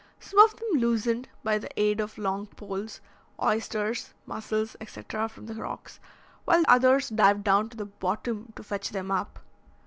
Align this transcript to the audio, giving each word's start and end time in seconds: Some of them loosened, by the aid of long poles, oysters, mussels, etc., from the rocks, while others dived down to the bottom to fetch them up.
Some 0.19 0.39
of 0.39 0.55
them 0.55 0.79
loosened, 0.79 1.29
by 1.43 1.59
the 1.59 1.69
aid 1.79 1.99
of 1.99 2.17
long 2.17 2.47
poles, 2.47 3.01
oysters, 3.39 4.15
mussels, 4.25 4.75
etc., 4.81 5.29
from 5.29 5.45
the 5.45 5.53
rocks, 5.53 5.99
while 6.43 6.63
others 6.67 7.09
dived 7.09 7.43
down 7.43 7.69
to 7.69 7.77
the 7.77 7.85
bottom 7.85 8.51
to 8.55 8.63
fetch 8.63 8.89
them 8.89 9.11
up. 9.11 9.37